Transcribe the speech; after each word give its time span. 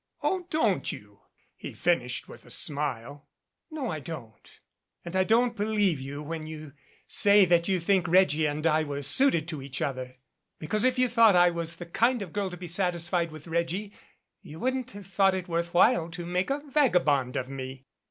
"Oh, 0.23 0.47
don't 0.49 0.91
you?" 0.91 1.19
he 1.55 1.73
finished 1.73 2.27
with 2.27 2.43
a 2.43 2.49
smile. 2.49 3.27
"No, 3.69 3.91
I 3.91 3.99
don't. 3.99 4.59
And 5.05 5.15
I 5.15 5.23
don't 5.23 5.55
believe 5.55 5.99
you 5.99 6.23
when 6.23 6.47
you 6.47 6.73
say 7.07 7.45
that 7.45 7.67
you 7.67 7.79
think 7.79 8.07
Reggie 8.07 8.47
and 8.47 8.65
I 8.65 8.83
were 8.83 9.03
suited 9.03 9.47
to 9.49 9.61
each 9.61 9.79
other. 9.79 10.17
Be 10.57 10.65
cause 10.65 10.83
if 10.83 10.97
you 10.97 11.07
thought 11.07 11.35
I 11.35 11.51
was 11.51 11.75
the 11.75 11.85
kind 11.85 12.23
of 12.23 12.33
girl 12.33 12.49
to 12.49 12.57
be 12.57 12.67
satisfied 12.67 13.29
with 13.29 13.45
Reggie, 13.45 13.93
you 14.41 14.59
wouldn't 14.59 14.89
have 14.89 15.05
thought 15.05 15.35
it 15.35 15.47
worth 15.47 15.71
while 15.71 16.09
to 16.09 16.25
make 16.25 16.49
a 16.49 16.57
vagabond 16.71 17.35
of 17.35 17.47
me." 17.47 17.85